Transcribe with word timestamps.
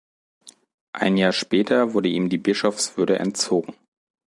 Ein 0.93 1.15
Jahr 1.17 1.31
später 1.31 1.93
wurde 1.93 2.09
ihm 2.09 2.27
die 2.29 2.39
Bischofswürde 2.39 3.19
entzogen. 3.19 3.75